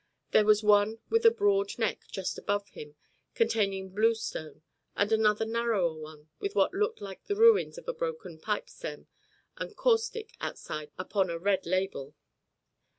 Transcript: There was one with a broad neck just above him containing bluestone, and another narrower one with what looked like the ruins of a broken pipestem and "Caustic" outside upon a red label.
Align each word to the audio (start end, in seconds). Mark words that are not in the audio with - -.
There 0.31 0.45
was 0.45 0.63
one 0.63 0.97
with 1.11 1.27
a 1.27 1.29
broad 1.29 1.77
neck 1.77 2.05
just 2.09 2.39
above 2.39 2.69
him 2.69 2.95
containing 3.35 3.89
bluestone, 3.93 4.63
and 4.95 5.11
another 5.11 5.45
narrower 5.45 5.93
one 5.95 6.27
with 6.39 6.55
what 6.55 6.73
looked 6.73 7.01
like 7.01 7.25
the 7.25 7.35
ruins 7.35 7.77
of 7.77 7.87
a 7.87 7.93
broken 7.93 8.39
pipestem 8.39 9.05
and 9.57 9.75
"Caustic" 9.77 10.31
outside 10.41 10.89
upon 10.97 11.29
a 11.29 11.37
red 11.37 11.67
label. 11.67 12.15